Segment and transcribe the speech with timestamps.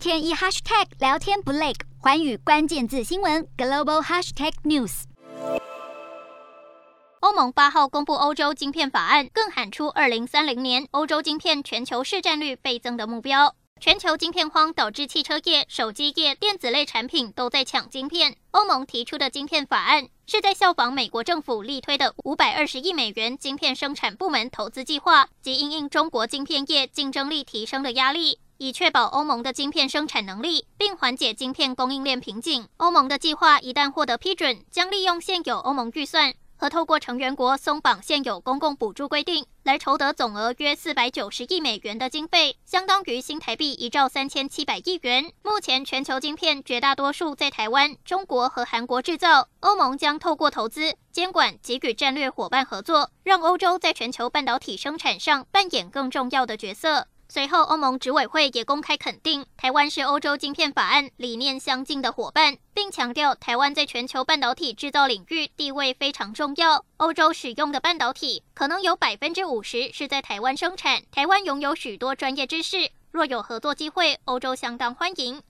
[0.00, 5.02] 天一 hashtag 聊天不累，环宇关键字新闻 global hashtag news。
[7.20, 13.54] 欧盟八号公布欧洲晶片法案，更喊出二零三零年欧洲晶片全球市占率倍增的目标。
[13.80, 18.36] 全球晶片荒导致汽车业、手机业、电子类产品都在抢晶片。
[18.50, 32.68] 欧盟提出的晶片法案是在效仿美国政府力推的五百二十亿美元晶片生产部门投资计划，及因应中国晶片业竞争力提升的压力，以确保欧盟的晶片生产能力，并缓解晶片供应链瓶颈。
[32.76, 36.34] 欧盟的计划一旦获得批准，将利用现有欧盟预算。
[36.60, 45.32] 和透过成员国松绑现有公共补助规定，来筹得总额约四百九十亿美元的经费，相当于新台币一兆三千七百亿元。
[45.42, 57.06] 目前全球晶片绝大多数在台湾、中国和韩国制造，欧盟将透过投资、监管及与战略伙伴合作，让欧洲在全球半导体生产上扮演更重要的角色。
[57.32, 66.84] 随后，欧盟执委会也公开肯定台湾是欧洲晶片法案理念相近的伙伴，并强调台湾在全球半导体制造领域地位非常重要。
[66.96, 75.40] 欧洲使用的半导体可能有百分之五十是在台湾生产，台湾拥有许多专业知识，若有合作机会，欧洲相当欢迎。